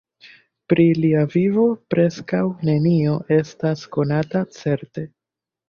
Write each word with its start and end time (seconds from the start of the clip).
Pri 0.71 0.85
lia 1.03 1.21
vivo 1.33 1.65
preskaŭ 1.95 2.41
nenio 2.71 3.21
estas 3.39 3.87
konata 3.99 4.45
certe. 4.59 5.09